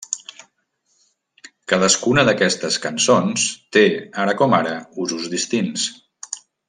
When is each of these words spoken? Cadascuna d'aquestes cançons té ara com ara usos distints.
Cadascuna 1.73 2.23
d'aquestes 2.29 2.79
cançons 2.87 3.45
té 3.77 3.85
ara 4.25 4.35
com 4.41 4.57
ara 4.61 4.73
usos 5.05 5.29
distints. 5.35 5.89